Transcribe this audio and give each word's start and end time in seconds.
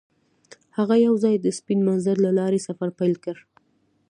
هغوی 0.77 0.99
یوځای 1.07 1.35
د 1.39 1.47
سپین 1.57 1.79
منظر 1.87 2.15
له 2.25 2.31
لارې 2.39 2.59
سفر 2.67 2.89
پیل 2.99 3.13
کړ. 3.23 3.35